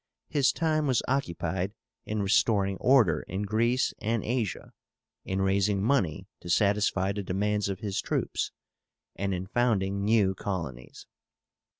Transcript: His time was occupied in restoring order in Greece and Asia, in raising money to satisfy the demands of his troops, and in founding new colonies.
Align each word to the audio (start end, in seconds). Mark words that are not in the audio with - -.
His 0.29 0.51
time 0.51 0.87
was 0.87 1.03
occupied 1.07 1.73
in 2.07 2.23
restoring 2.23 2.75
order 2.77 3.19
in 3.27 3.43
Greece 3.43 3.93
and 3.99 4.23
Asia, 4.23 4.73
in 5.25 5.43
raising 5.43 5.79
money 5.83 6.25
to 6.39 6.49
satisfy 6.49 7.11
the 7.11 7.21
demands 7.21 7.69
of 7.69 7.81
his 7.81 8.01
troops, 8.01 8.51
and 9.15 9.31
in 9.31 9.45
founding 9.45 10.03
new 10.03 10.33
colonies. 10.33 11.05